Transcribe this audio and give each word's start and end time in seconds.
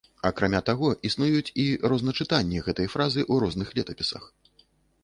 Акрамя 0.27 0.61
таго, 0.69 0.87
існуюць 1.09 1.53
і 1.65 1.67
розначытанні 1.93 2.65
гэтай 2.69 2.91
фразы 2.95 3.21
ў 3.33 3.47
розных 3.47 3.67
летапісах. 3.79 4.29